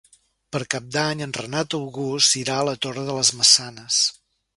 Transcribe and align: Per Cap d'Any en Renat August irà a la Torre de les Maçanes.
Per 0.55 0.59
Cap 0.73 0.85
d'Any 0.95 1.19
en 1.25 1.35
Renat 1.37 1.75
August 1.79 2.39
irà 2.39 2.55
a 2.61 2.65
la 2.71 2.73
Torre 2.87 3.05
de 3.11 3.19
les 3.19 3.31
Maçanes. 3.43 4.01